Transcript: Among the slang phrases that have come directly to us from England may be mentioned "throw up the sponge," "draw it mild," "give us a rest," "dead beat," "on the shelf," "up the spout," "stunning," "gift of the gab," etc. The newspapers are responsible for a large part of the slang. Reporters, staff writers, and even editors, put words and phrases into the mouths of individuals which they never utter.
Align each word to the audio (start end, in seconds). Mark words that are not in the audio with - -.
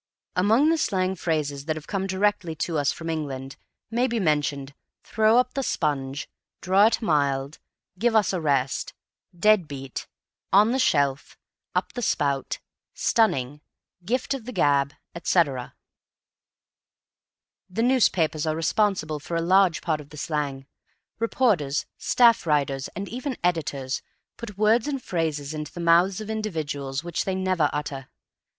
Among 0.35 0.71
the 0.71 0.79
slang 0.79 1.13
phrases 1.13 1.65
that 1.65 1.75
have 1.75 1.85
come 1.85 2.07
directly 2.07 2.55
to 2.55 2.79
us 2.79 2.91
from 2.91 3.07
England 3.07 3.55
may 3.91 4.07
be 4.07 4.19
mentioned 4.19 4.73
"throw 5.03 5.37
up 5.37 5.53
the 5.53 5.61
sponge," 5.61 6.27
"draw 6.59 6.87
it 6.87 7.03
mild," 7.03 7.59
"give 7.99 8.15
us 8.15 8.33
a 8.33 8.41
rest," 8.41 8.95
"dead 9.37 9.67
beat," 9.67 10.07
"on 10.51 10.71
the 10.71 10.79
shelf," 10.79 11.37
"up 11.75 11.93
the 11.93 12.01
spout," 12.01 12.57
"stunning," 12.95 13.61
"gift 14.03 14.33
of 14.33 14.45
the 14.45 14.51
gab," 14.51 14.95
etc. 15.13 15.75
The 17.69 17.83
newspapers 17.83 18.47
are 18.47 18.55
responsible 18.55 19.19
for 19.19 19.37
a 19.37 19.41
large 19.43 19.81
part 19.83 20.01
of 20.01 20.09
the 20.09 20.17
slang. 20.17 20.65
Reporters, 21.19 21.85
staff 21.99 22.47
writers, 22.47 22.87
and 22.95 23.07
even 23.07 23.37
editors, 23.43 24.01
put 24.35 24.57
words 24.57 24.87
and 24.87 24.99
phrases 24.99 25.53
into 25.53 25.71
the 25.71 25.79
mouths 25.79 26.19
of 26.19 26.27
individuals 26.27 27.03
which 27.03 27.23
they 27.25 27.35
never 27.35 27.69
utter. 27.71 28.09